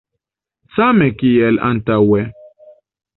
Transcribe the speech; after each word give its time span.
Same 0.77 1.09
kiel 1.19 1.59
antaŭe. 1.67 2.25